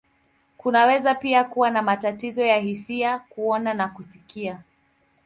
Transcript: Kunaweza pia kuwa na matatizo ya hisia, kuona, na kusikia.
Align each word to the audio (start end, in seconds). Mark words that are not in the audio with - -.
Kunaweza 0.57 1.15
pia 1.15 1.43
kuwa 1.43 1.69
na 1.69 1.81
matatizo 1.81 2.45
ya 2.45 2.57
hisia, 2.59 3.19
kuona, 3.19 3.73
na 3.73 3.87
kusikia. 3.87 4.63